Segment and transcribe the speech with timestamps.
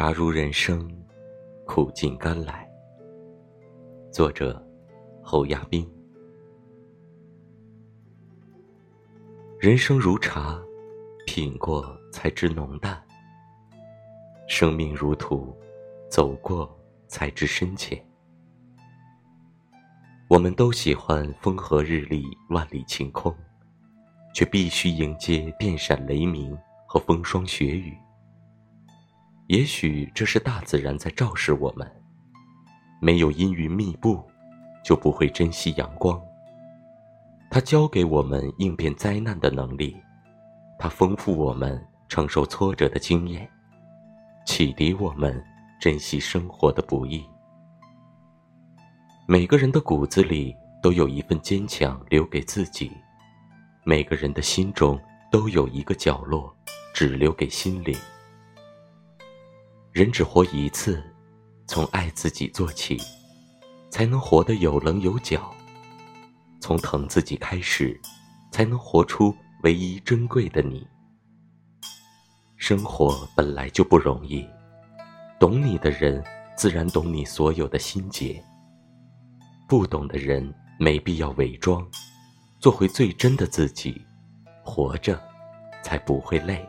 [0.00, 0.88] 茶如人生，
[1.66, 2.70] 苦尽甘来。
[4.12, 4.64] 作者：
[5.24, 5.84] 侯亚斌。
[9.58, 10.56] 人生如茶，
[11.26, 12.94] 品过才知浓淡；
[14.46, 15.52] 生命如途，
[16.08, 16.72] 走过
[17.08, 18.00] 才知深浅。
[20.28, 23.34] 我们都喜欢风和日丽、万里晴空，
[24.32, 27.98] 却必须迎接电闪雷鸣和风霜雪雨。
[29.48, 31.90] 也许这是大自然在昭示我们：
[33.00, 34.22] 没有阴云密布，
[34.84, 36.20] 就不会珍惜阳光。
[37.50, 39.96] 它教给我们应变灾难的能力，
[40.78, 43.48] 它丰富我们承受挫折的经验，
[44.44, 45.42] 启迪我们
[45.80, 47.24] 珍惜生活的不易。
[49.26, 52.92] 每个人的骨子里都有一份坚强留给自己，
[53.82, 55.00] 每个人的心中
[55.32, 56.54] 都有一个角落，
[56.92, 57.96] 只留给心灵。
[59.98, 61.02] 人只活一次，
[61.66, 62.96] 从爱自己做起，
[63.90, 65.40] 才能活得有棱有角；
[66.60, 68.00] 从疼自己开始，
[68.52, 70.86] 才能活出唯一珍贵的你。
[72.54, 74.46] 生活本来就不容易，
[75.40, 76.22] 懂你的人
[76.56, 78.40] 自然懂你所有的心结。
[79.68, 81.84] 不懂的人没必要伪装，
[82.60, 84.00] 做回最真的自己，
[84.62, 85.20] 活着
[85.82, 86.64] 才不会累。